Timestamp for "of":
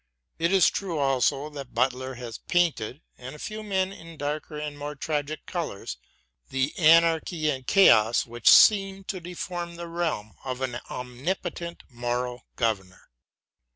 10.43-10.61